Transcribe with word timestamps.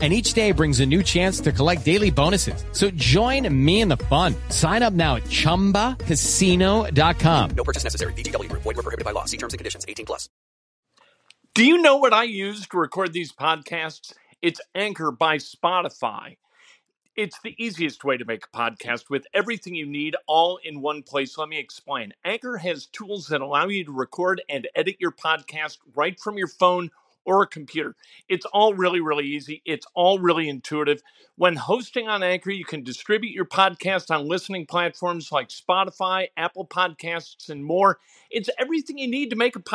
and 0.00 0.12
each 0.12 0.34
day 0.34 0.50
brings 0.50 0.80
a 0.80 0.86
new 0.86 1.02
chance 1.02 1.40
to 1.42 1.52
collect 1.52 1.84
daily 1.84 2.10
bonuses. 2.10 2.64
So 2.72 2.90
join 2.90 3.48
me 3.64 3.80
in 3.80 3.88
the 3.88 3.96
fun. 3.96 4.34
Sign 4.48 4.82
up 4.82 4.92
now 4.92 5.14
at 5.16 5.22
ChumbaCasino.com. 5.24 7.50
No 7.50 7.64
purchase 7.64 7.84
necessary. 7.84 8.12
VGW. 8.14 8.50
Group. 8.50 8.62
Void 8.62 8.76
were 8.76 8.82
prohibited 8.82 9.04
by 9.04 9.12
law. 9.12 9.24
See 9.24 9.36
terms 9.36 9.54
and 9.54 9.58
conditions. 9.58 9.84
18 9.88 10.04
plus. 10.04 10.28
Do 11.54 11.64
you 11.64 11.80
know 11.80 11.98
what 11.98 12.12
I 12.12 12.24
use 12.24 12.66
to 12.66 12.78
record 12.78 13.12
these 13.12 13.32
podcasts? 13.32 14.12
It's 14.42 14.60
Anchor 14.74 15.12
by 15.12 15.36
Spotify. 15.36 16.36
It's 17.16 17.38
the 17.44 17.54
easiest 17.64 18.02
way 18.02 18.16
to 18.16 18.24
make 18.24 18.44
a 18.44 18.56
podcast 18.56 19.08
with 19.08 19.24
everything 19.32 19.76
you 19.76 19.86
need 19.86 20.16
all 20.26 20.58
in 20.64 20.80
one 20.80 21.04
place. 21.04 21.38
Let 21.38 21.48
me 21.48 21.60
explain. 21.60 22.12
Anchor 22.24 22.56
has 22.56 22.86
tools 22.86 23.28
that 23.28 23.40
allow 23.40 23.68
you 23.68 23.84
to 23.84 23.92
record 23.92 24.42
and 24.48 24.66
edit 24.74 24.96
your 24.98 25.12
podcast 25.12 25.78
right 25.94 26.18
from 26.18 26.38
your 26.38 26.48
phone 26.48 26.90
or 27.24 27.42
a 27.42 27.46
computer. 27.46 27.94
It's 28.28 28.46
all 28.46 28.74
really, 28.74 29.00
really 29.00 29.26
easy. 29.26 29.62
It's 29.64 29.86
all 29.94 30.18
really 30.18 30.48
intuitive. 30.48 31.02
When 31.36 31.56
hosting 31.56 32.08
on 32.08 32.22
Anchor, 32.22 32.50
you 32.50 32.64
can 32.64 32.82
distribute 32.82 33.32
your 33.32 33.44
podcast 33.44 34.14
on 34.14 34.28
listening 34.28 34.66
platforms 34.66 35.32
like 35.32 35.48
Spotify, 35.48 36.28
Apple 36.36 36.66
Podcasts, 36.66 37.48
and 37.48 37.64
more. 37.64 37.98
It's 38.30 38.48
everything 38.58 38.98
you 38.98 39.08
need 39.08 39.30
to 39.30 39.36
make 39.36 39.56
a 39.56 39.60
podcast. 39.60 39.74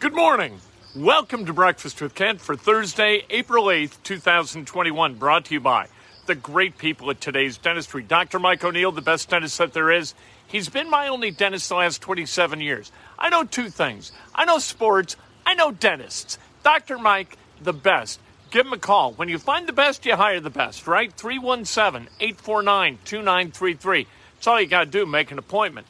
Good 0.00 0.14
morning. 0.14 0.60
Welcome 0.96 1.44
to 1.46 1.52
Breakfast 1.52 2.00
with 2.00 2.14
Kent 2.14 2.40
for 2.40 2.56
Thursday, 2.56 3.24
April 3.30 3.64
8th, 3.64 4.02
2021, 4.04 5.14
brought 5.16 5.44
to 5.46 5.54
you 5.54 5.60
by 5.60 5.88
the 6.26 6.34
great 6.34 6.78
people 6.78 7.10
at 7.10 7.20
today's 7.20 7.58
dentistry. 7.58 8.02
Dr. 8.02 8.38
Mike 8.38 8.62
O'Neill, 8.62 8.92
the 8.92 9.02
best 9.02 9.28
dentist 9.30 9.58
that 9.58 9.72
there 9.72 9.90
is. 9.90 10.14
He's 10.48 10.70
been 10.70 10.90
my 10.90 11.08
only 11.08 11.30
dentist 11.30 11.68
the 11.68 11.76
last 11.76 12.00
27 12.00 12.60
years. 12.60 12.90
I 13.18 13.28
know 13.28 13.44
two 13.44 13.68
things 13.68 14.12
I 14.34 14.44
know 14.44 14.58
sports, 14.58 15.16
I 15.46 15.54
know 15.54 15.70
dentists. 15.70 16.38
Dr. 16.64 16.98
Mike, 16.98 17.36
the 17.62 17.72
best. 17.72 18.18
Give 18.50 18.66
him 18.66 18.72
a 18.72 18.78
call. 18.78 19.12
When 19.12 19.28
you 19.28 19.38
find 19.38 19.68
the 19.68 19.74
best, 19.74 20.06
you 20.06 20.16
hire 20.16 20.40
the 20.40 20.50
best, 20.50 20.86
right? 20.86 21.12
317 21.12 22.08
849 22.18 22.98
2933. 23.04 24.06
That's 24.34 24.46
all 24.46 24.60
you 24.60 24.66
got 24.66 24.84
to 24.84 24.90
do, 24.90 25.04
make 25.04 25.30
an 25.30 25.38
appointment. 25.38 25.86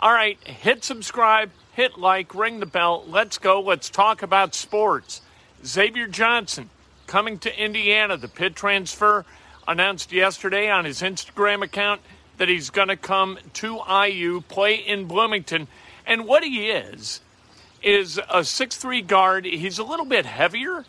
All 0.00 0.12
right, 0.12 0.38
hit 0.46 0.84
subscribe, 0.84 1.50
hit 1.72 1.98
like, 1.98 2.34
ring 2.34 2.60
the 2.60 2.66
bell. 2.66 3.04
Let's 3.06 3.38
go. 3.38 3.60
Let's 3.60 3.90
talk 3.90 4.22
about 4.22 4.54
sports. 4.54 5.20
Xavier 5.64 6.08
Johnson 6.08 6.70
coming 7.06 7.38
to 7.40 7.62
Indiana, 7.62 8.16
the 8.16 8.28
Pitt 8.28 8.56
transfer 8.56 9.26
announced 9.68 10.12
yesterday 10.12 10.70
on 10.70 10.86
his 10.86 11.02
Instagram 11.02 11.62
account 11.62 12.00
that 12.38 12.48
he's 12.48 12.70
going 12.70 12.88
to 12.88 12.96
come 12.96 13.38
to 13.54 13.80
IU, 13.88 14.40
play 14.42 14.74
in 14.74 15.06
Bloomington. 15.06 15.68
And 16.06 16.26
what 16.26 16.42
he 16.42 16.70
is, 16.70 17.20
is 17.82 18.20
a 18.30 18.44
six-three 18.44 19.02
guard. 19.02 19.44
He's 19.44 19.78
a 19.78 19.84
little 19.84 20.06
bit 20.06 20.24
heavier 20.26 20.84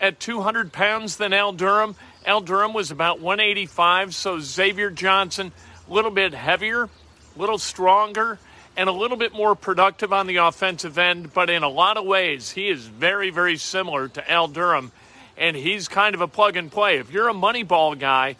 at 0.00 0.18
200 0.20 0.72
pounds 0.72 1.16
than 1.16 1.32
Al 1.32 1.52
Durham. 1.52 1.96
Al 2.26 2.40
Durham 2.40 2.72
was 2.72 2.90
about 2.90 3.20
185, 3.20 4.14
so 4.14 4.40
Xavier 4.40 4.90
Johnson, 4.90 5.52
a 5.88 5.92
little 5.92 6.10
bit 6.10 6.32
heavier, 6.34 6.84
a 6.84 7.38
little 7.38 7.58
stronger, 7.58 8.38
and 8.76 8.88
a 8.88 8.92
little 8.92 9.16
bit 9.16 9.32
more 9.32 9.54
productive 9.54 10.12
on 10.12 10.26
the 10.26 10.36
offensive 10.36 10.98
end. 10.98 11.32
But 11.34 11.50
in 11.50 11.62
a 11.62 11.68
lot 11.68 11.96
of 11.96 12.04
ways, 12.04 12.50
he 12.50 12.68
is 12.68 12.86
very, 12.86 13.30
very 13.30 13.56
similar 13.56 14.08
to 14.08 14.30
Al 14.30 14.48
Durham, 14.48 14.92
and 15.36 15.56
he's 15.56 15.88
kind 15.88 16.14
of 16.14 16.20
a 16.20 16.28
plug 16.28 16.56
and 16.56 16.70
play. 16.70 16.98
If 16.98 17.12
you're 17.12 17.28
a 17.28 17.34
money 17.34 17.62
ball 17.62 17.94
guy, 17.94 18.36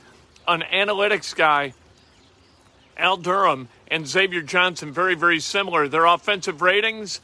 an 0.49 0.62
analytics 0.72 1.34
guy, 1.34 1.75
Al 3.00 3.16
Durham 3.16 3.69
and 3.88 4.06
Xavier 4.06 4.43
Johnson 4.43 4.93
very, 4.93 5.15
very 5.15 5.41
similar. 5.41 5.88
Their 5.88 6.05
offensive 6.05 6.62
ratings, 6.62 7.21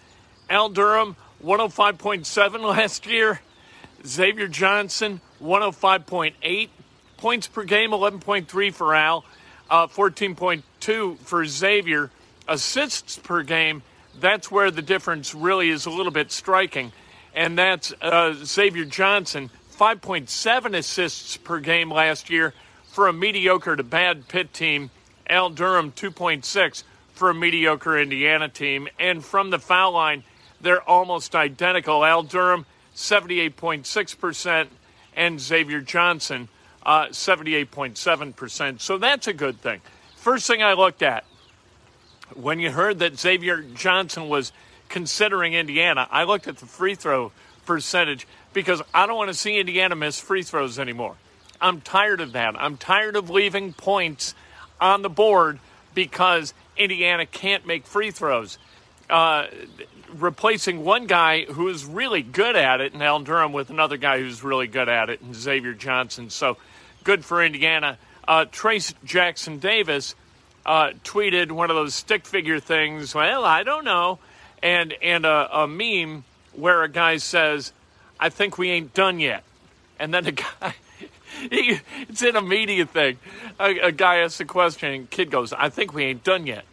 Al 0.50 0.70
Durham 0.70 1.16
105.7 1.44 2.60
last 2.76 3.06
year, 3.06 3.40
Xavier 4.04 4.48
Johnson 4.48 5.20
105.8 5.42 6.68
points 7.16 7.46
per 7.46 7.64
game, 7.64 7.90
11.3 7.90 8.72
for 8.72 8.94
Al, 8.94 9.24
uh, 9.70 9.86
14.2 9.86 11.18
for 11.18 11.44
Xavier. 11.46 12.10
Assists 12.48 13.18
per 13.18 13.42
game, 13.42 13.82
that's 14.20 14.50
where 14.50 14.70
the 14.70 14.82
difference 14.82 15.34
really 15.34 15.68
is 15.68 15.86
a 15.86 15.90
little 15.90 16.12
bit 16.12 16.30
striking. 16.30 16.92
And 17.34 17.58
that's 17.58 17.92
uh, 18.00 18.34
Xavier 18.44 18.84
Johnson, 18.84 19.50
5.7 19.76 20.76
assists 20.76 21.36
per 21.36 21.58
game 21.58 21.90
last 21.90 22.30
year 22.30 22.54
for 22.92 23.08
a 23.08 23.12
mediocre 23.12 23.76
to 23.76 23.82
bad 23.82 24.28
Pitt 24.28 24.54
team. 24.54 24.90
Al 25.28 25.50
Durham 25.50 25.92
2.6 25.92 26.84
for 27.12 27.30
a 27.30 27.34
mediocre 27.34 27.98
Indiana 27.98 28.48
team. 28.48 28.88
And 28.98 29.24
from 29.24 29.50
the 29.50 29.58
foul 29.58 29.92
line, 29.92 30.24
they're 30.60 30.82
almost 30.82 31.34
identical. 31.34 32.04
Al 32.04 32.22
Durham 32.22 32.66
78.6% 32.94 34.68
and 35.14 35.40
Xavier 35.40 35.80
Johnson 35.80 36.48
uh, 36.82 37.06
78.7%. 37.06 38.80
So 38.80 38.98
that's 38.98 39.26
a 39.26 39.32
good 39.32 39.60
thing. 39.60 39.80
First 40.14 40.46
thing 40.46 40.62
I 40.62 40.74
looked 40.74 41.02
at 41.02 41.24
when 42.34 42.58
you 42.58 42.70
heard 42.70 42.98
that 42.98 43.18
Xavier 43.18 43.62
Johnson 43.62 44.28
was 44.28 44.52
considering 44.88 45.54
Indiana, 45.54 46.08
I 46.10 46.24
looked 46.24 46.48
at 46.48 46.58
the 46.58 46.66
free 46.66 46.94
throw 46.94 47.32
percentage 47.64 48.26
because 48.52 48.82
I 48.94 49.06
don't 49.06 49.16
want 49.16 49.28
to 49.28 49.34
see 49.34 49.58
Indiana 49.58 49.96
miss 49.96 50.18
free 50.18 50.42
throws 50.42 50.78
anymore. 50.78 51.16
I'm 51.60 51.80
tired 51.80 52.20
of 52.20 52.32
that. 52.32 52.60
I'm 52.60 52.76
tired 52.76 53.16
of 53.16 53.30
leaving 53.30 53.72
points 53.72 54.34
on 54.80 55.02
the 55.02 55.10
board 55.10 55.58
because 55.94 56.54
Indiana 56.76 57.26
can't 57.26 57.66
make 57.66 57.86
free 57.86 58.10
throws. 58.10 58.58
Uh, 59.08 59.46
replacing 60.14 60.84
one 60.84 61.06
guy 61.06 61.44
who 61.44 61.68
is 61.68 61.84
really 61.84 62.22
good 62.22 62.56
at 62.56 62.80
it, 62.80 62.92
and 62.92 63.02
Al 63.02 63.20
Durham 63.20 63.52
with 63.52 63.70
another 63.70 63.96
guy 63.96 64.18
who's 64.18 64.42
really 64.42 64.66
good 64.66 64.88
at 64.88 65.10
it, 65.10 65.20
and 65.20 65.34
Xavier 65.34 65.74
Johnson. 65.74 66.30
So 66.30 66.56
good 67.04 67.24
for 67.24 67.44
Indiana. 67.44 67.98
Uh, 68.26 68.44
Trayce 68.46 68.94
Jackson 69.04 69.58
Davis 69.58 70.14
uh, 70.64 70.90
tweeted 71.04 71.52
one 71.52 71.70
of 71.70 71.76
those 71.76 71.94
stick 71.94 72.26
figure 72.26 72.60
things. 72.60 73.14
Well, 73.14 73.44
I 73.44 73.62
don't 73.62 73.84
know, 73.84 74.18
and 74.62 74.92
and 75.02 75.24
a, 75.24 75.60
a 75.62 75.68
meme 75.68 76.24
where 76.52 76.82
a 76.82 76.88
guy 76.88 77.18
says, 77.18 77.72
"I 78.18 78.28
think 78.28 78.58
we 78.58 78.70
ain't 78.70 78.94
done 78.94 79.20
yet," 79.20 79.44
and 79.98 80.12
then 80.12 80.26
a 80.26 80.32
guy 80.60 80.74
it's 81.50 82.22
in 82.22 82.36
a 82.36 82.42
media 82.42 82.86
thing. 82.86 83.18
A, 83.58 83.78
a 83.78 83.92
guy 83.92 84.18
asks 84.18 84.40
a 84.40 84.44
question, 84.44 84.92
and 84.92 85.10
kid 85.10 85.30
goes, 85.30 85.52
"I 85.52 85.68
think 85.68 85.92
we 85.92 86.04
ain't 86.04 86.24
done 86.24 86.46
yet," 86.46 86.64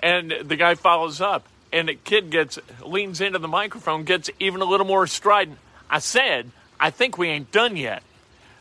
and 0.00 0.32
the 0.42 0.56
guy 0.56 0.74
follows 0.74 1.20
up, 1.20 1.46
and 1.72 1.88
the 1.88 1.94
kid 1.94 2.30
gets 2.30 2.58
leans 2.84 3.20
into 3.20 3.38
the 3.38 3.48
microphone, 3.48 4.04
gets 4.04 4.30
even 4.40 4.60
a 4.60 4.64
little 4.64 4.86
more 4.86 5.06
strident. 5.06 5.58
I 5.90 5.98
said, 5.98 6.50
"I 6.78 6.90
think 6.90 7.18
we 7.18 7.28
ain't 7.28 7.52
done 7.52 7.76
yet." 7.76 8.02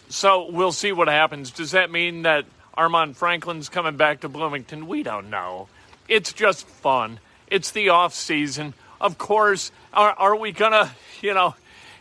So 0.10 0.50
we'll 0.52 0.72
see 0.72 0.92
what 0.92 1.08
happens. 1.08 1.52
Does 1.52 1.72
that 1.72 1.92
mean 1.92 2.24
that 2.24 2.46
Armaan 2.78 3.16
Franklin's 3.16 3.70
coming 3.70 3.98
back 3.98 4.22
to 4.22 4.30
Bloomington? 4.30 4.88
We 4.88 5.04
don't 5.04 5.30
know. 5.30 5.68
It's 6.08 6.32
just 6.34 6.68
fun. 6.68 7.20
It's 7.48 7.72
the 7.72 7.90
off 7.90 8.14
season. 8.14 8.74
Of 9.02 9.18
course, 9.18 9.72
are, 9.94 10.12
are 10.12 10.36
we 10.36 10.52
gonna, 10.52 10.92
you 11.22 11.34
know, 11.34 11.56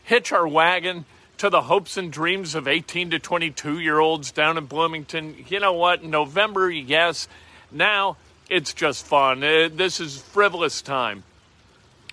hitch 0.04 0.32
our 0.32 0.46
wagon? 0.46 1.06
To 1.38 1.50
the 1.50 1.62
hopes 1.62 1.96
and 1.96 2.12
dreams 2.12 2.54
of 2.54 2.68
18 2.68 3.10
to 3.10 3.18
22 3.18 3.78
year 3.78 3.98
olds 3.98 4.30
down 4.30 4.58
in 4.58 4.66
Bloomington. 4.66 5.44
You 5.48 5.60
know 5.60 5.72
what? 5.72 6.04
November, 6.04 6.70
yes. 6.70 7.28
Now 7.70 8.16
it's 8.48 8.72
just 8.72 9.06
fun. 9.06 9.42
Uh, 9.42 9.68
this 9.72 10.00
is 10.00 10.20
frivolous 10.20 10.82
time. 10.82 11.24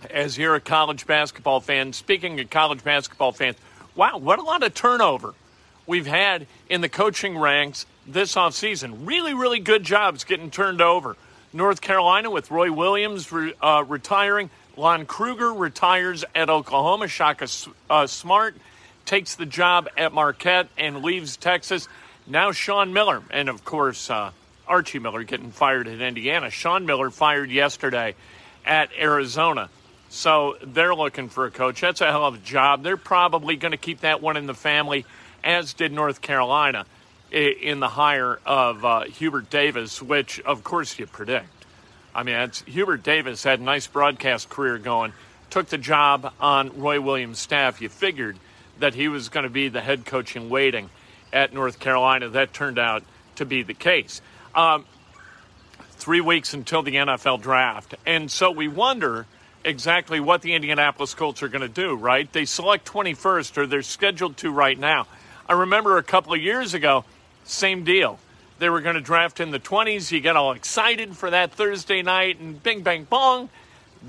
As 0.10 0.38
you're 0.38 0.56
a 0.56 0.60
college 0.60 1.06
basketball 1.06 1.60
fan, 1.60 1.94
speaking 1.94 2.40
of 2.40 2.50
college 2.50 2.84
basketball 2.84 3.32
fans, 3.32 3.58
wow, 3.96 4.18
what 4.18 4.40
a 4.40 4.42
lot 4.42 4.64
of 4.64 4.74
turnover 4.74 5.36
we've 5.86 6.08
had 6.08 6.48
in 6.70 6.82
the 6.82 6.90
coaching 6.90 7.38
ranks 7.38 7.86
this 8.08 8.34
offseason. 8.34 9.06
Really, 9.06 9.34
really 9.36 9.60
good 9.60 9.84
jobs 9.84 10.24
getting 10.24 10.50
turned 10.50 10.82
over. 10.82 11.16
North 11.54 11.82
Carolina 11.82 12.32
with 12.32 12.50
Roy 12.50 12.72
Williams 12.72 13.32
re, 13.32 13.54
uh, 13.62 13.84
retiring. 13.88 14.50
Lon 14.78 15.06
Kruger 15.06 15.54
retires 15.54 16.24
at 16.34 16.50
Oklahoma. 16.50 17.08
Shaka 17.08 17.48
uh, 17.90 18.08
Smart 18.08 18.56
takes 19.06 19.36
the 19.36 19.46
job 19.46 19.90
at 19.98 20.14
Marquette 20.14 20.68
and 20.78 21.04
leaves 21.04 21.38
Texas. 21.38 21.88
Now 22.28 22.52
Sean 22.52 22.94
Miller, 22.94 23.22
and 23.32 23.50
of 23.50 23.66
course 23.66 24.10
uh, 24.10 24.32
Archie 24.68 25.00
Miller 25.00 25.24
getting 25.24 25.52
fired 25.52 25.88
at 25.88 26.02
Indiana. 26.02 26.50
Sean 26.50 26.86
Miller 26.86 27.10
fired 27.10 27.52
yesterday 27.52 28.16
at 28.66 28.90
Arizona. 29.00 29.70
So 30.10 30.58
they're 30.62 30.96
looking 30.96 31.30
for 31.30 31.46
a 31.46 31.52
coach. 31.52 31.82
That's 31.82 32.02
a 32.02 32.08
hell 32.08 32.26
of 32.26 32.36
a 32.36 32.38
job. 32.40 32.84
They're 32.84 32.98
probably 32.98 33.56
going 33.56 33.72
to 33.72 33.78
keep 33.78 34.02
that 34.02 34.22
one 34.22 34.38
in 34.38 34.46
the 34.46 34.54
family, 34.54 35.06
as 35.44 35.74
did 35.74 35.92
North 35.92 36.22
Carolina 36.22 36.86
in 37.32 37.80
the 37.80 37.88
hire 37.88 38.40
of 38.46 38.84
uh, 38.84 39.04
Hubert 39.06 39.50
Davis, 39.50 40.02
which 40.02 40.40
of 40.42 40.64
course 40.64 41.00
you 41.00 41.08
predict. 41.08 41.48
I 42.14 42.24
mean, 42.24 42.52
Hubert 42.66 43.04
Davis 43.04 43.44
had 43.44 43.62
a 43.62 43.64
nice 43.64 43.88
broadcast 43.88 44.50
career 44.50 44.78
going, 44.78 45.14
took 45.50 45.68
the 45.68 45.78
job 45.78 46.34
on 46.42 46.78
Roy 46.80 47.00
Williams' 47.00 47.40
staff. 47.40 47.82
You 47.82 47.88
figured 47.88 48.38
that 48.82 48.94
he 48.94 49.08
was 49.08 49.30
going 49.30 49.44
to 49.44 49.50
be 49.50 49.70
the 49.70 49.82
head 49.82 50.06
coach 50.06 50.36
in 50.36 50.50
waiting 50.50 50.90
at 51.32 51.54
North 51.54 51.80
Carolina. 51.80 52.30
That 52.30 52.54
turned 52.54 52.78
out 52.78 53.04
to 53.36 53.46
be 53.46 53.64
the 53.64 53.74
case. 53.74 54.22
Um, 54.54 54.86
three 55.92 56.22
weeks 56.22 56.54
until 56.54 56.84
the 56.84 56.96
NFL 56.96 57.42
draft. 57.42 57.96
And 58.06 58.30
so 58.30 58.52
we 58.52 58.68
wonder 58.68 59.26
exactly 59.64 60.20
what 60.20 60.42
the 60.42 60.54
Indianapolis 60.54 61.14
Colts 61.14 61.44
are 61.44 61.48
going 61.48 61.62
to 61.62 61.70
do, 61.70 61.96
right? 61.96 62.32
They 62.32 62.46
select 62.46 62.86
21st, 62.92 63.58
or 63.58 63.68
they're 63.68 63.84
scheduled 63.84 64.38
to 64.38 64.52
right 64.52 64.78
now. 64.78 65.08
I 65.48 65.54
remember 65.54 65.98
a 65.98 66.04
couple 66.04 66.34
of 66.34 66.42
years 66.42 66.74
ago, 66.74 67.06
same 67.44 67.84
deal. 67.84 68.20
They 68.60 68.70
were 68.70 68.82
going 68.82 68.96
to 68.96 69.02
draft 69.02 69.40
in 69.40 69.52
the 69.52 69.60
20s. 69.60 70.12
You 70.12 70.20
get 70.22 70.36
all 70.36 70.54
excited 70.54 71.16
for 71.16 71.30
that 71.30 71.52
Thursday 71.52 72.02
night, 72.02 72.40
and 72.40 72.62
bing, 72.62 72.82
bang, 72.82 73.04
bong, 73.04 73.50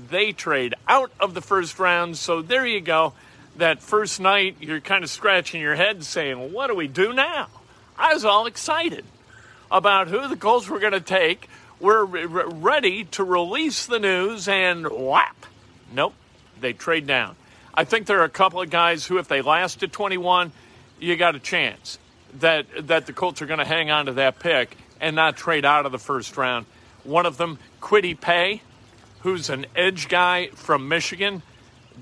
they 0.09 0.31
trade 0.31 0.73
out 0.87 1.11
of 1.19 1.33
the 1.33 1.41
first 1.41 1.79
round. 1.79 2.17
So 2.17 2.41
there 2.41 2.65
you 2.65 2.81
go. 2.81 3.13
That 3.57 3.81
first 3.81 4.19
night, 4.19 4.57
you're 4.59 4.81
kind 4.81 5.03
of 5.03 5.09
scratching 5.09 5.61
your 5.61 5.75
head 5.75 6.03
saying, 6.03 6.51
What 6.51 6.67
do 6.67 6.75
we 6.75 6.87
do 6.87 7.13
now? 7.13 7.47
I 7.97 8.13
was 8.13 8.25
all 8.25 8.47
excited 8.47 9.05
about 9.71 10.07
who 10.07 10.27
the 10.27 10.35
Colts 10.35 10.67
were 10.67 10.79
going 10.79 10.93
to 10.93 11.01
take. 11.01 11.49
We're 11.79 12.05
ready 12.05 13.03
to 13.05 13.23
release 13.23 13.85
the 13.85 13.99
news, 13.99 14.47
and 14.47 14.87
whap! 14.89 15.45
Nope, 15.93 16.13
they 16.59 16.73
trade 16.73 17.05
down. 17.05 17.35
I 17.73 17.83
think 17.83 18.07
there 18.07 18.21
are 18.21 18.25
a 18.25 18.29
couple 18.29 18.61
of 18.61 18.69
guys 18.69 19.05
who, 19.05 19.17
if 19.17 19.27
they 19.27 19.41
last 19.41 19.81
to 19.81 19.87
21, 19.87 20.51
you 20.99 21.15
got 21.15 21.35
a 21.35 21.39
chance 21.39 21.99
that 22.39 22.87
that 22.87 23.05
the 23.05 23.13
Colts 23.13 23.41
are 23.41 23.45
going 23.45 23.59
to 23.59 23.65
hang 23.65 23.91
on 23.91 24.05
to 24.05 24.13
that 24.13 24.39
pick 24.39 24.77
and 25.01 25.15
not 25.15 25.35
trade 25.35 25.65
out 25.65 25.85
of 25.85 25.91
the 25.91 25.99
first 25.99 26.37
round. 26.37 26.65
One 27.03 27.25
of 27.25 27.37
them, 27.37 27.59
Kwity 27.81 28.19
Paye, 28.19 28.61
who's 29.21 29.49
an 29.49 29.65
edge 29.75 30.07
guy 30.07 30.47
from 30.53 30.87
Michigan, 30.87 31.41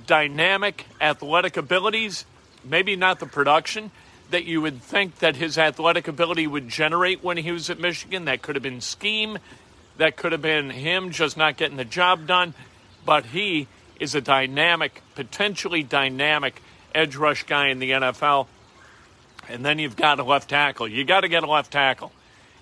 dynamic, 0.07 0.85
athletic 0.99 1.57
abilities, 1.57 2.25
maybe 2.63 2.95
not 2.95 3.19
the 3.19 3.25
production 3.25 3.91
that 4.31 4.45
you 4.45 4.61
would 4.61 4.81
think 4.81 5.19
that 5.19 5.35
his 5.35 5.57
athletic 5.57 6.07
ability 6.07 6.47
would 6.47 6.67
generate 6.67 7.23
when 7.23 7.37
he 7.37 7.51
was 7.51 7.69
at 7.69 7.79
Michigan. 7.79 8.25
That 8.25 8.41
could 8.41 8.55
have 8.55 8.63
been 8.63 8.81
scheme, 8.81 9.37
that 9.97 10.15
could 10.15 10.31
have 10.31 10.41
been 10.41 10.69
him 10.69 11.11
just 11.11 11.37
not 11.37 11.57
getting 11.57 11.77
the 11.77 11.85
job 11.85 12.27
done, 12.27 12.53
but 13.05 13.25
he 13.27 13.67
is 13.99 14.15
a 14.15 14.21
dynamic, 14.21 15.01
potentially 15.15 15.83
dynamic 15.83 16.61
edge 16.95 17.15
rush 17.15 17.43
guy 17.43 17.67
in 17.67 17.79
the 17.79 17.91
NFL. 17.91 18.47
And 19.49 19.65
then 19.65 19.79
you've 19.79 19.95
got 19.95 20.19
a 20.19 20.23
left 20.23 20.49
tackle. 20.49 20.87
You 20.87 21.03
got 21.03 21.21
to 21.21 21.27
get 21.27 21.43
a 21.43 21.47
left 21.47 21.71
tackle 21.71 22.11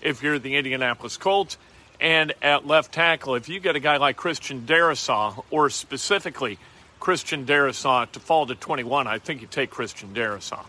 if 0.01 0.23
you're 0.23 0.39
the 0.39 0.55
Indianapolis 0.55 1.17
Colts. 1.17 1.57
And 2.01 2.33
at 2.41 2.65
left 2.65 2.93
tackle, 2.93 3.35
if 3.35 3.49
you 3.49 3.59
get 3.59 3.75
a 3.75 3.79
guy 3.79 3.97
like 3.97 4.15
Christian 4.15 4.61
Darrisaw, 4.61 5.43
or 5.51 5.69
specifically 5.69 6.57
Christian 6.99 7.45
Darrisaw 7.45 8.11
to 8.11 8.19
fall 8.19 8.45
to 8.47 8.55
21, 8.55 9.07
I 9.07 9.19
think 9.19 9.41
you 9.41 9.47
take 9.47 9.69
Christian 9.69 10.13
Darrisaw. 10.13 10.65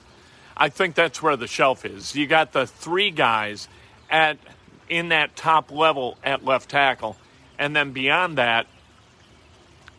I 0.56 0.68
think 0.68 0.94
that's 0.94 1.22
where 1.22 1.36
the 1.36 1.46
shelf 1.46 1.84
is. 1.84 2.14
You 2.14 2.26
got 2.26 2.52
the 2.52 2.66
three 2.66 3.10
guys 3.10 3.68
at 4.10 4.38
in 4.88 5.10
that 5.10 5.36
top 5.36 5.70
level 5.70 6.18
at 6.24 6.44
left 6.44 6.68
tackle, 6.68 7.16
and 7.58 7.74
then 7.74 7.92
beyond 7.92 8.38
that, 8.38 8.66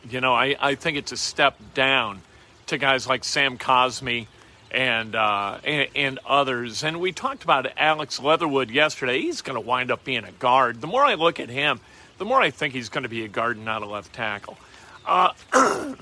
you 0.09 0.19
know, 0.21 0.33
I, 0.33 0.55
I 0.59 0.75
think 0.75 0.97
it's 0.97 1.11
a 1.11 1.17
step 1.17 1.57
down 1.73 2.21
to 2.67 2.77
guys 2.77 3.07
like 3.07 3.23
Sam 3.23 3.57
Cosmi 3.57 4.27
and, 4.71 5.15
uh, 5.15 5.59
and, 5.63 5.87
and 5.95 6.19
others. 6.25 6.83
And 6.83 6.99
we 6.99 7.11
talked 7.11 7.43
about 7.43 7.67
Alex 7.77 8.19
Leatherwood 8.19 8.69
yesterday. 8.69 9.21
He's 9.21 9.41
going 9.41 9.55
to 9.55 9.65
wind 9.65 9.91
up 9.91 10.03
being 10.03 10.23
a 10.23 10.31
guard. 10.31 10.81
The 10.81 10.87
more 10.87 11.03
I 11.03 11.13
look 11.13 11.39
at 11.39 11.49
him, 11.49 11.79
the 12.17 12.25
more 12.25 12.41
I 12.41 12.49
think 12.49 12.73
he's 12.73 12.89
going 12.89 13.03
to 13.03 13.09
be 13.09 13.23
a 13.23 13.27
guard, 13.27 13.57
and 13.57 13.65
not 13.65 13.81
a 13.81 13.85
left 13.85 14.13
tackle. 14.13 14.57
Uh, 15.05 15.33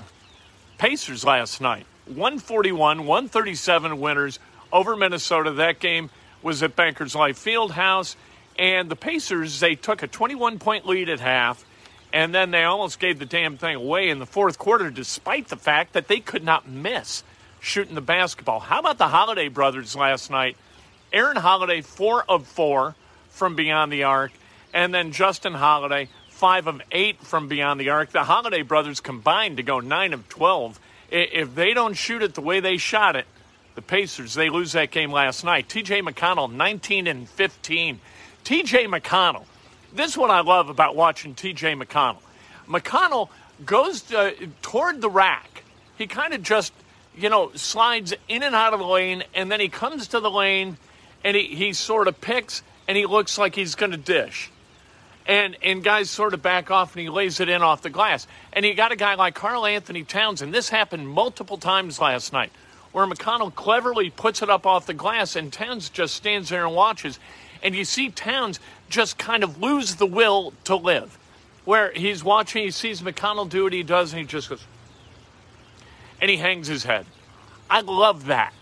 Pacers 0.80 1.24
last 1.24 1.60
night, 1.60 1.84
141, 2.06 3.04
137 3.04 4.00
winners 4.00 4.38
over 4.72 4.96
Minnesota. 4.96 5.50
That 5.52 5.78
game 5.78 6.08
was 6.42 6.62
at 6.62 6.74
Bankers 6.74 7.14
Life 7.14 7.38
Fieldhouse. 7.44 8.16
And 8.58 8.90
the 8.90 8.96
Pacers, 8.96 9.60
they 9.60 9.74
took 9.74 10.02
a 10.02 10.06
21 10.06 10.58
point 10.58 10.86
lead 10.86 11.10
at 11.10 11.20
half, 11.20 11.66
and 12.14 12.34
then 12.34 12.50
they 12.50 12.64
almost 12.64 12.98
gave 12.98 13.18
the 13.18 13.26
damn 13.26 13.58
thing 13.58 13.76
away 13.76 14.08
in 14.08 14.20
the 14.20 14.24
fourth 14.24 14.58
quarter, 14.58 14.90
despite 14.90 15.48
the 15.48 15.56
fact 15.56 15.92
that 15.92 16.08
they 16.08 16.18
could 16.18 16.44
not 16.44 16.66
miss 16.66 17.24
shooting 17.60 17.94
the 17.94 18.00
basketball. 18.00 18.60
How 18.60 18.80
about 18.80 18.96
the 18.96 19.08
Holiday 19.08 19.48
brothers 19.48 19.94
last 19.94 20.30
night? 20.30 20.56
Aaron 21.12 21.36
Holiday, 21.36 21.82
four 21.82 22.24
of 22.26 22.46
four 22.46 22.94
from 23.28 23.54
beyond 23.54 23.92
the 23.92 24.04
arc, 24.04 24.32
and 24.72 24.94
then 24.94 25.12
Justin 25.12 25.52
Holiday, 25.52 26.08
five 26.40 26.66
of 26.66 26.80
eight 26.90 27.20
from 27.20 27.48
beyond 27.48 27.78
the 27.78 27.90
arc. 27.90 28.12
The 28.12 28.24
Holiday 28.24 28.62
brothers 28.62 29.00
combined 29.00 29.58
to 29.58 29.62
go 29.62 29.80
nine 29.80 30.14
of 30.14 30.26
12. 30.30 30.80
If 31.10 31.54
they 31.54 31.74
don't 31.74 31.92
shoot 31.92 32.22
it 32.22 32.32
the 32.32 32.40
way 32.40 32.60
they 32.60 32.78
shot 32.78 33.14
it, 33.14 33.26
the 33.74 33.82
Pacers, 33.82 34.32
they 34.32 34.48
lose 34.48 34.72
that 34.72 34.90
game 34.90 35.12
last 35.12 35.44
night. 35.44 35.68
TJ 35.68 36.02
McConnell, 36.02 36.50
19 36.50 37.06
and 37.06 37.28
15. 37.28 38.00
TJ 38.42 38.86
McConnell, 38.86 39.44
this 39.94 40.12
is 40.12 40.16
what 40.16 40.30
I 40.30 40.40
love 40.40 40.70
about 40.70 40.96
watching 40.96 41.34
TJ 41.34 41.78
McConnell. 41.78 42.22
McConnell 42.66 43.28
goes 43.66 44.00
to, 44.04 44.18
uh, 44.18 44.30
toward 44.62 45.02
the 45.02 45.10
rack. 45.10 45.64
He 45.98 46.06
kind 46.06 46.32
of 46.32 46.42
just 46.42 46.72
you 47.14 47.28
know, 47.28 47.52
slides 47.54 48.14
in 48.28 48.42
and 48.42 48.54
out 48.54 48.72
of 48.72 48.80
the 48.80 48.86
lane, 48.86 49.24
and 49.34 49.52
then 49.52 49.60
he 49.60 49.68
comes 49.68 50.08
to 50.08 50.20
the 50.20 50.30
lane 50.30 50.78
and 51.22 51.36
he, 51.36 51.54
he 51.54 51.74
sort 51.74 52.08
of 52.08 52.18
picks 52.18 52.62
and 52.88 52.96
he 52.96 53.04
looks 53.04 53.36
like 53.36 53.54
he's 53.54 53.74
going 53.74 53.92
to 53.92 53.98
dish. 53.98 54.50
And, 55.30 55.56
and 55.62 55.84
guys 55.84 56.10
sort 56.10 56.34
of 56.34 56.42
back 56.42 56.72
off 56.72 56.96
and 56.96 57.02
he 57.02 57.08
lays 57.08 57.38
it 57.38 57.48
in 57.48 57.62
off 57.62 57.82
the 57.82 57.88
glass. 57.88 58.26
And 58.52 58.66
you 58.66 58.74
got 58.74 58.90
a 58.90 58.96
guy 58.96 59.14
like 59.14 59.36
Karl-Anthony 59.36 60.02
Towns, 60.02 60.42
and 60.42 60.52
this 60.52 60.68
happened 60.68 61.08
multiple 61.08 61.56
times 61.56 62.00
last 62.00 62.32
night, 62.32 62.50
where 62.90 63.06
McConnell 63.06 63.54
cleverly 63.54 64.10
puts 64.10 64.42
it 64.42 64.50
up 64.50 64.66
off 64.66 64.86
the 64.86 64.92
glass 64.92 65.36
and 65.36 65.52
Towns 65.52 65.88
just 65.88 66.16
stands 66.16 66.48
there 66.48 66.66
and 66.66 66.74
watches. 66.74 67.20
And 67.62 67.76
you 67.76 67.84
see 67.84 68.10
Towns 68.10 68.58
just 68.88 69.18
kind 69.18 69.44
of 69.44 69.62
lose 69.62 69.94
the 69.94 70.06
will 70.06 70.52
to 70.64 70.74
live, 70.74 71.16
where 71.64 71.92
he's 71.92 72.24
watching, 72.24 72.64
he 72.64 72.72
sees 72.72 73.00
McConnell 73.00 73.48
do 73.48 73.62
what 73.62 73.72
he 73.72 73.84
does, 73.84 74.12
and 74.12 74.22
he 74.22 74.26
just 74.26 74.48
goes, 74.48 74.64
and 76.20 76.28
he 76.28 76.38
hangs 76.38 76.66
his 76.66 76.82
head. 76.82 77.06
I 77.70 77.82
love 77.82 78.26
that. 78.26 78.52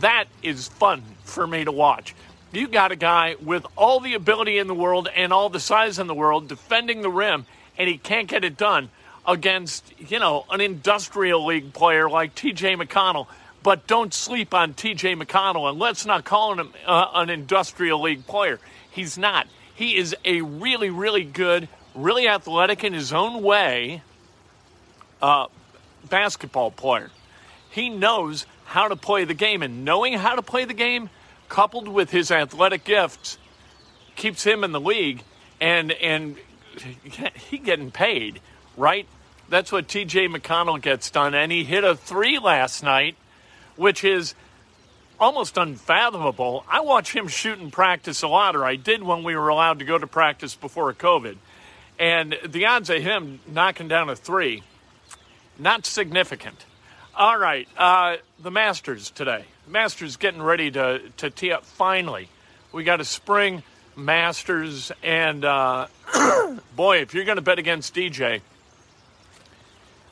That 0.00 0.24
is 0.42 0.68
fun 0.68 1.02
for 1.24 1.46
me 1.46 1.64
to 1.64 1.72
watch. 1.72 2.14
You 2.50 2.66
got 2.66 2.92
a 2.92 2.96
guy 2.96 3.36
with 3.42 3.66
all 3.76 4.00
the 4.00 4.14
ability 4.14 4.58
in 4.58 4.68
the 4.68 4.74
world 4.74 5.08
and 5.14 5.32
all 5.32 5.50
the 5.50 5.60
size 5.60 5.98
in 5.98 6.06
the 6.06 6.14
world 6.14 6.48
defending 6.48 7.02
the 7.02 7.10
rim, 7.10 7.44
and 7.76 7.88
he 7.88 7.98
can't 7.98 8.26
get 8.26 8.42
it 8.42 8.56
done 8.56 8.88
against, 9.26 9.92
you 9.98 10.18
know, 10.18 10.46
an 10.50 10.62
industrial 10.62 11.44
league 11.44 11.74
player 11.74 12.08
like 12.08 12.34
TJ 12.34 12.82
McConnell. 12.82 13.26
But 13.62 13.86
don't 13.86 14.14
sleep 14.14 14.54
on 14.54 14.72
TJ 14.72 15.22
McConnell, 15.22 15.68
and 15.68 15.78
let's 15.78 16.06
not 16.06 16.24
call 16.24 16.54
him 16.54 16.72
uh, 16.86 17.10
an 17.14 17.28
industrial 17.28 18.00
league 18.00 18.26
player. 18.26 18.60
He's 18.90 19.18
not. 19.18 19.46
He 19.74 19.96
is 19.96 20.16
a 20.24 20.40
really, 20.40 20.88
really 20.88 21.24
good, 21.24 21.68
really 21.94 22.28
athletic 22.28 22.82
in 22.82 22.94
his 22.94 23.12
own 23.12 23.42
way 23.42 24.02
uh, 25.20 25.48
basketball 26.08 26.70
player. 26.70 27.10
He 27.70 27.90
knows 27.90 28.46
how 28.64 28.88
to 28.88 28.96
play 28.96 29.24
the 29.24 29.34
game, 29.34 29.62
and 29.62 29.84
knowing 29.84 30.14
how 30.14 30.34
to 30.34 30.42
play 30.42 30.64
the 30.64 30.74
game, 30.74 31.10
coupled 31.48 31.88
with 31.88 32.10
his 32.10 32.30
athletic 32.30 32.84
gifts, 32.84 33.38
keeps 34.16 34.44
him 34.44 34.64
in 34.64 34.72
the 34.72 34.80
league, 34.80 35.22
and 35.60 35.92
and 35.92 36.36
he 37.34 37.58
getting 37.58 37.90
paid, 37.90 38.40
right? 38.76 39.06
That's 39.48 39.72
what 39.72 39.88
T.J. 39.88 40.28
McConnell 40.28 40.80
gets 40.80 41.10
done, 41.10 41.34
and 41.34 41.50
he 41.50 41.64
hit 41.64 41.82
a 41.82 41.96
three 41.96 42.38
last 42.38 42.82
night, 42.82 43.16
which 43.76 44.04
is 44.04 44.34
almost 45.18 45.56
unfathomable. 45.56 46.64
I 46.68 46.80
watch 46.80 47.16
him 47.16 47.28
shoot 47.28 47.58
in 47.58 47.70
practice 47.70 48.22
a 48.22 48.28
lot, 48.28 48.54
or 48.54 48.64
I 48.64 48.76
did 48.76 49.02
when 49.02 49.24
we 49.24 49.34
were 49.34 49.48
allowed 49.48 49.78
to 49.78 49.84
go 49.84 49.96
to 49.96 50.06
practice 50.06 50.54
before 50.54 50.92
COVID. 50.92 51.36
And 51.98 52.36
the 52.46 52.66
odds 52.66 52.90
of 52.90 53.02
him 53.02 53.40
knocking 53.48 53.88
down 53.88 54.08
a 54.10 54.14
three 54.14 54.62
not 55.58 55.86
significant. 55.86 56.64
All 57.14 57.38
right, 57.38 57.68
uh, 57.76 58.16
the 58.38 58.50
Masters 58.50 59.10
today. 59.10 59.44
Masters 59.68 60.16
getting 60.16 60.42
ready 60.42 60.70
to, 60.70 61.00
to 61.18 61.30
tee 61.30 61.52
up 61.52 61.64
finally. 61.64 62.28
We 62.72 62.84
got 62.84 63.00
a 63.00 63.04
spring 63.04 63.62
Masters, 63.96 64.92
and 65.02 65.44
uh, 65.44 65.88
boy, 66.76 66.98
if 66.98 67.14
you're 67.14 67.24
going 67.24 67.36
to 67.36 67.42
bet 67.42 67.58
against 67.58 67.94
DJ, 67.94 68.40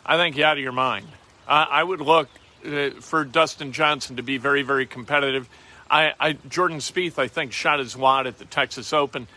I 0.04 0.16
think 0.16 0.36
you're 0.36 0.46
out 0.46 0.56
of 0.56 0.62
your 0.62 0.72
mind. 0.72 1.06
Uh, 1.46 1.66
I 1.70 1.82
would 1.82 2.00
look 2.00 2.28
uh, 2.66 2.90
for 3.00 3.24
Dustin 3.24 3.72
Johnson 3.72 4.16
to 4.16 4.22
be 4.22 4.38
very, 4.38 4.62
very 4.62 4.86
competitive. 4.86 5.48
I, 5.90 6.12
I 6.18 6.32
Jordan 6.32 6.78
Spieth, 6.78 7.18
I 7.18 7.28
think, 7.28 7.52
shot 7.52 7.78
his 7.78 7.96
wad 7.96 8.26
at 8.26 8.38
the 8.38 8.44
Texas 8.44 8.92
Open. 8.92 9.28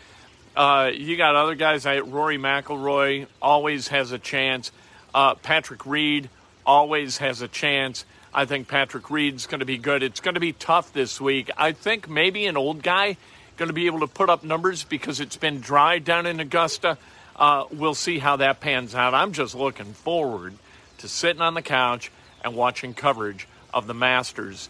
Uh, 0.56 0.90
you 0.92 1.16
got 1.16 1.36
other 1.36 1.54
guys. 1.54 1.86
I, 1.86 2.00
Rory 2.00 2.38
McIlroy 2.38 3.26
always 3.40 3.88
has 3.88 4.10
a 4.10 4.18
chance. 4.18 4.72
Uh, 5.14 5.36
Patrick 5.36 5.86
Reed 5.86 6.28
always 6.66 7.18
has 7.18 7.40
a 7.40 7.48
chance. 7.48 8.04
I 8.32 8.44
think 8.44 8.68
Patrick 8.68 9.10
Reed's 9.10 9.46
going 9.46 9.58
to 9.58 9.66
be 9.66 9.76
good. 9.76 10.04
It's 10.04 10.20
going 10.20 10.34
to 10.34 10.40
be 10.40 10.52
tough 10.52 10.92
this 10.92 11.20
week. 11.20 11.50
I 11.56 11.72
think 11.72 12.08
maybe 12.08 12.46
an 12.46 12.56
old 12.56 12.82
guy 12.82 13.16
going 13.56 13.68
to 13.68 13.74
be 13.74 13.86
able 13.86 14.00
to 14.00 14.06
put 14.06 14.30
up 14.30 14.44
numbers 14.44 14.84
because 14.84 15.18
it's 15.20 15.36
been 15.36 15.60
dry 15.60 15.98
down 15.98 16.26
in 16.26 16.38
Augusta. 16.38 16.96
Uh, 17.34 17.64
we'll 17.72 17.94
see 17.94 18.18
how 18.18 18.36
that 18.36 18.60
pans 18.60 18.94
out. 18.94 19.14
I'm 19.14 19.32
just 19.32 19.54
looking 19.54 19.92
forward 19.92 20.54
to 20.98 21.08
sitting 21.08 21.42
on 21.42 21.54
the 21.54 21.62
couch 21.62 22.12
and 22.44 22.54
watching 22.54 22.94
coverage 22.94 23.48
of 23.74 23.88
the 23.88 23.94
Masters 23.94 24.68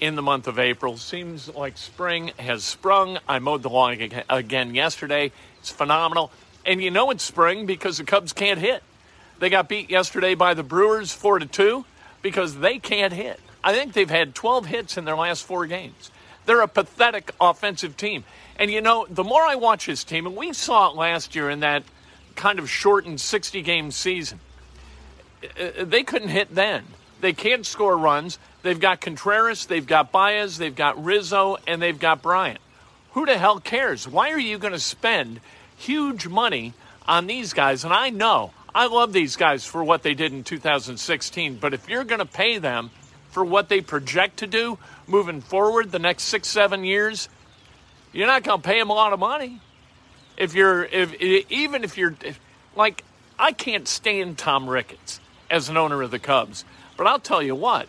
in 0.00 0.16
the 0.16 0.22
month 0.22 0.48
of 0.48 0.58
April. 0.58 0.96
Seems 0.96 1.48
like 1.54 1.76
spring 1.76 2.32
has 2.38 2.64
sprung. 2.64 3.18
I 3.28 3.38
mowed 3.40 3.62
the 3.62 3.68
lawn 3.68 3.96
again 4.30 4.74
yesterday. 4.74 5.32
It's 5.60 5.70
phenomenal. 5.70 6.32
And 6.64 6.82
you 6.82 6.90
know 6.90 7.10
it's 7.10 7.22
spring 7.22 7.66
because 7.66 7.98
the 7.98 8.04
Cubs 8.04 8.32
can't 8.32 8.58
hit. 8.58 8.82
They 9.38 9.50
got 9.50 9.68
beat 9.68 9.90
yesterday 9.90 10.34
by 10.34 10.54
the 10.54 10.62
Brewers 10.62 11.12
4 11.12 11.40
to 11.40 11.46
2 11.46 11.84
because 12.22 12.58
they 12.58 12.78
can't 12.78 13.12
hit. 13.12 13.40
I 13.62 13.72
think 13.74 13.92
they've 13.92 14.08
had 14.08 14.34
12 14.34 14.66
hits 14.66 14.96
in 14.96 15.04
their 15.04 15.16
last 15.16 15.44
4 15.44 15.66
games. 15.66 16.10
They're 16.46 16.62
a 16.62 16.68
pathetic 16.68 17.32
offensive 17.40 17.96
team. 17.96 18.24
And 18.56 18.70
you 18.70 18.80
know, 18.80 19.06
the 19.08 19.24
more 19.24 19.42
I 19.42 19.54
watch 19.56 19.86
this 19.86 20.04
team, 20.04 20.26
and 20.26 20.36
we 20.36 20.52
saw 20.52 20.90
it 20.90 20.96
last 20.96 21.34
year 21.34 21.50
in 21.50 21.60
that 21.60 21.84
kind 22.34 22.58
of 22.58 22.68
shortened 22.68 23.20
60 23.20 23.62
game 23.62 23.90
season, 23.90 24.40
uh, 25.44 25.84
they 25.84 26.02
couldn't 26.02 26.28
hit 26.28 26.54
then. 26.54 26.84
They 27.20 27.32
can't 27.32 27.64
score 27.64 27.96
runs. 27.96 28.38
They've 28.62 28.78
got 28.78 29.00
Contreras, 29.00 29.66
they've 29.66 29.86
got 29.86 30.12
Baez, 30.12 30.58
they've 30.58 30.74
got 30.74 31.02
Rizzo, 31.02 31.58
and 31.66 31.80
they've 31.80 31.98
got 31.98 32.22
Bryant. 32.22 32.60
Who 33.12 33.26
the 33.26 33.38
hell 33.38 33.60
cares? 33.60 34.08
Why 34.08 34.30
are 34.30 34.38
you 34.38 34.58
going 34.58 34.72
to 34.72 34.78
spend 34.78 35.40
huge 35.76 36.26
money 36.28 36.74
on 37.06 37.26
these 37.26 37.52
guys? 37.52 37.84
And 37.84 37.92
I 37.92 38.10
know, 38.10 38.52
I 38.74 38.86
love 38.86 39.12
these 39.12 39.36
guys 39.36 39.64
for 39.66 39.84
what 39.84 40.02
they 40.02 40.14
did 40.14 40.32
in 40.32 40.44
2016, 40.44 41.56
but 41.56 41.74
if 41.74 41.88
you're 41.88 42.04
going 42.04 42.20
to 42.20 42.26
pay 42.26 42.58
them 42.58 42.90
for 43.30 43.44
what 43.44 43.68
they 43.68 43.80
project 43.80 44.38
to 44.38 44.46
do 44.46 44.78
moving 45.06 45.40
forward 45.42 45.90
the 45.90 45.98
next 45.98 46.24
six, 46.24 46.48
seven 46.48 46.84
years, 46.84 47.28
you're 48.12 48.26
not 48.26 48.44
going 48.44 48.62
to 48.62 48.66
pay 48.66 48.78
them 48.78 48.90
a 48.90 48.94
lot 48.94 49.12
of 49.12 49.18
money. 49.18 49.60
If 50.36 50.54
you're, 50.54 50.84
if 50.84 51.14
even 51.20 51.84
if 51.84 51.98
you're, 51.98 52.14
if, 52.22 52.40
like, 52.74 53.04
I 53.38 53.52
can't 53.52 53.86
stand 53.86 54.38
Tom 54.38 54.68
Ricketts 54.68 55.20
as 55.50 55.68
an 55.68 55.76
owner 55.76 56.00
of 56.00 56.10
the 56.10 56.18
Cubs, 56.18 56.64
but 56.96 57.06
I'll 57.06 57.18
tell 57.18 57.42
you 57.42 57.54
what, 57.54 57.88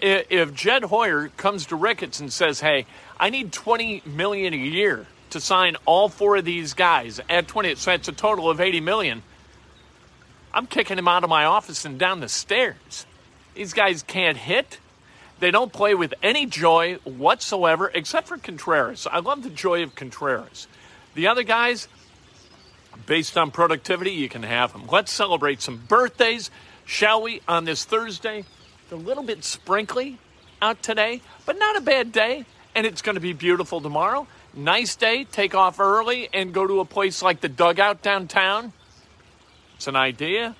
if 0.00 0.52
Jed 0.52 0.84
Hoyer 0.84 1.28
comes 1.36 1.66
to 1.66 1.76
Ricketts 1.76 2.18
and 2.18 2.32
says, 2.32 2.60
"Hey, 2.60 2.86
I 3.18 3.30
need 3.30 3.52
20 3.52 4.02
million 4.04 4.52
a 4.52 4.56
year 4.56 5.06
to 5.30 5.40
sign 5.40 5.76
all 5.86 6.08
four 6.08 6.36
of 6.36 6.44
these 6.44 6.74
guys 6.74 7.20
at 7.30 7.46
20, 7.46 7.76
so 7.76 7.92
that's 7.92 8.08
a 8.08 8.12
total 8.12 8.50
of 8.50 8.60
80 8.60 8.80
million," 8.80 9.22
I'm 10.54 10.68
kicking 10.68 10.98
him 10.98 11.08
out 11.08 11.24
of 11.24 11.30
my 11.30 11.44
office 11.44 11.84
and 11.84 11.98
down 11.98 12.20
the 12.20 12.28
stairs. 12.28 13.06
These 13.54 13.72
guys 13.72 14.04
can't 14.04 14.38
hit. 14.38 14.78
They 15.40 15.50
don't 15.50 15.72
play 15.72 15.96
with 15.96 16.14
any 16.22 16.46
joy 16.46 16.94
whatsoever, 17.02 17.90
except 17.92 18.28
for 18.28 18.38
Contreras. 18.38 19.08
I 19.10 19.18
love 19.18 19.42
the 19.42 19.50
joy 19.50 19.82
of 19.82 19.96
Contreras. 19.96 20.68
The 21.16 21.26
other 21.26 21.42
guys, 21.42 21.88
based 23.04 23.36
on 23.36 23.50
productivity, 23.50 24.12
you 24.12 24.28
can 24.28 24.44
have 24.44 24.72
them. 24.72 24.86
Let's 24.86 25.10
celebrate 25.10 25.60
some 25.60 25.76
birthdays, 25.88 26.52
shall 26.84 27.20
we, 27.20 27.40
on 27.48 27.64
this 27.64 27.84
Thursday? 27.84 28.44
It's 28.84 28.92
a 28.92 28.96
little 28.96 29.24
bit 29.24 29.42
sprinkly 29.42 30.18
out 30.62 30.84
today, 30.84 31.20
but 31.46 31.58
not 31.58 31.76
a 31.76 31.80
bad 31.80 32.12
day. 32.12 32.44
And 32.76 32.86
it's 32.86 33.02
going 33.02 33.14
to 33.16 33.20
be 33.20 33.32
beautiful 33.32 33.80
tomorrow. 33.80 34.28
Nice 34.54 34.94
day. 34.94 35.24
Take 35.24 35.54
off 35.56 35.80
early 35.80 36.28
and 36.32 36.54
go 36.54 36.64
to 36.64 36.78
a 36.78 36.84
place 36.84 37.22
like 37.22 37.40
the 37.40 37.48
Dugout 37.48 38.02
downtown. 38.02 38.72
It's 39.76 39.86
an 39.86 39.96
idea. 39.96 40.54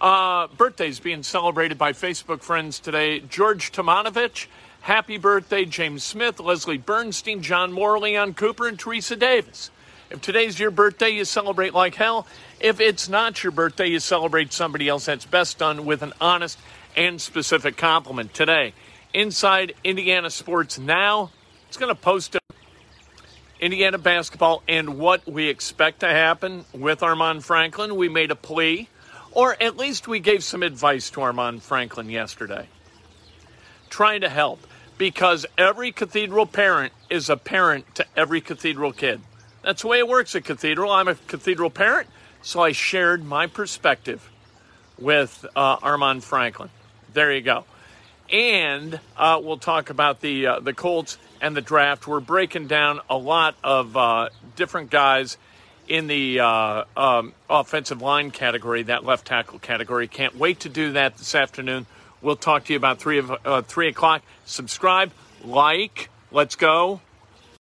Uh, 0.00 0.48
birthdays 0.56 1.00
being 1.00 1.22
celebrated 1.22 1.78
by 1.78 1.92
Facebook 1.92 2.42
friends 2.42 2.80
today. 2.80 3.20
George 3.20 3.72
Tomanovich, 3.72 4.46
happy 4.80 5.18
birthday. 5.18 5.64
James 5.64 6.02
Smith, 6.02 6.40
Leslie 6.40 6.78
Bernstein, 6.78 7.42
John 7.42 7.72
Moore, 7.72 7.98
Leon 7.98 8.34
Cooper, 8.34 8.66
and 8.66 8.78
Teresa 8.78 9.16
Davis. 9.16 9.70
If 10.10 10.20
today's 10.20 10.58
your 10.58 10.70
birthday, 10.70 11.10
you 11.10 11.24
celebrate 11.24 11.72
like 11.72 11.94
hell. 11.94 12.26
If 12.60 12.80
it's 12.80 13.08
not 13.08 13.42
your 13.42 13.50
birthday, 13.50 13.86
you 13.86 13.98
celebrate 13.98 14.52
somebody 14.52 14.88
else. 14.88 15.06
That's 15.06 15.24
best 15.24 15.58
done 15.58 15.86
with 15.86 16.02
an 16.02 16.12
honest 16.20 16.58
and 16.96 17.20
specific 17.20 17.76
compliment. 17.76 18.34
Today, 18.34 18.74
inside 19.14 19.74
Indiana 19.84 20.30
Sports 20.30 20.78
Now, 20.78 21.30
it's 21.68 21.76
going 21.78 21.94
to 21.94 22.00
post 22.00 22.36
Indiana 23.62 23.96
basketball 23.96 24.62
and 24.66 24.98
what 24.98 25.24
we 25.26 25.48
expect 25.48 26.00
to 26.00 26.08
happen 26.08 26.64
with 26.74 27.00
Armaan 27.00 27.42
Franklin. 27.42 27.94
We 27.94 28.08
made 28.08 28.32
a 28.32 28.36
plea 28.36 28.88
or 29.30 29.56
at 29.62 29.76
least 29.76 30.08
we 30.08 30.18
gave 30.18 30.44
some 30.44 30.62
advice 30.62 31.10
to 31.10 31.20
Armaan 31.20 31.62
Franklin 31.62 32.10
yesterday, 32.10 32.66
trying 33.88 34.20
to 34.22 34.28
help 34.28 34.66
because 34.98 35.46
every 35.56 35.92
cathedral 35.92 36.44
parent 36.44 36.92
is 37.08 37.30
a 37.30 37.36
parent 37.36 37.94
to 37.94 38.04
every 38.16 38.40
cathedral 38.40 38.92
kid. 38.92 39.20
That's 39.62 39.82
the 39.82 39.88
way 39.88 39.98
it 39.98 40.08
works 40.08 40.34
at 40.34 40.44
Cathedral. 40.44 40.90
I'm 40.90 41.06
a 41.06 41.14
cathedral 41.14 41.70
parent, 41.70 42.08
so 42.42 42.60
I 42.60 42.72
shared 42.72 43.24
my 43.24 43.46
perspective 43.46 44.28
with 44.98 45.46
uh, 45.54 45.76
Armaan 45.78 46.20
Franklin. 46.20 46.68
There 47.14 47.32
you 47.32 47.42
go. 47.42 47.64
And 48.28 48.98
uh, 49.16 49.40
we'll 49.42 49.58
talk 49.58 49.90
about 49.90 50.20
the 50.20 50.46
uh, 50.46 50.60
the 50.60 50.72
Colts 50.72 51.16
and 51.42 51.54
the 51.54 51.60
draft. 51.60 52.06
We're 52.06 52.20
breaking 52.20 52.68
down 52.68 53.00
a 53.10 53.16
lot 53.18 53.56
of 53.62 53.94
uh, 53.96 54.30
different 54.56 54.90
guys 54.90 55.36
in 55.88 56.06
the 56.06 56.40
uh, 56.40 56.84
um, 56.96 57.34
offensive 57.50 58.00
line 58.00 58.30
category, 58.30 58.84
that 58.84 59.04
left 59.04 59.26
tackle 59.26 59.58
category. 59.58 60.08
Can't 60.08 60.36
wait 60.36 60.60
to 60.60 60.70
do 60.70 60.92
that 60.92 61.18
this 61.18 61.34
afternoon. 61.34 61.86
We'll 62.22 62.36
talk 62.36 62.64
to 62.64 62.72
you 62.72 62.76
about 62.76 63.00
three 63.00 63.18
of 63.18 63.32
uh, 63.44 63.62
three 63.62 63.88
o'clock. 63.88 64.22
Subscribe, 64.46 65.10
like. 65.44 66.08
Let's 66.30 66.56
go. 66.56 67.02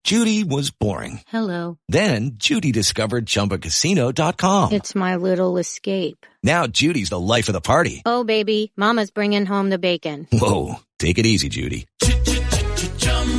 Judy 0.04 0.44
was 0.44 0.70
boring. 0.70 1.20
Hello. 1.28 1.78
Then 1.88 2.32
Judy 2.34 2.72
discovered 2.72 3.26
ChumbaCasino.com. 3.26 4.72
It's 4.72 4.94
my 4.94 5.16
little 5.16 5.56
escape. 5.58 6.26
Now 6.42 6.66
Judy's 6.66 7.10
the 7.10 7.20
life 7.20 7.48
of 7.48 7.52
the 7.52 7.60
party. 7.60 8.02
Oh 8.04 8.24
baby, 8.24 8.72
Mama's 8.76 9.10
bringing 9.10 9.46
home 9.46 9.70
the 9.70 9.78
bacon. 9.78 10.26
Whoa, 10.32 10.76
take 10.98 11.18
it 11.18 11.26
easy, 11.26 11.48
Judy. 11.48 11.86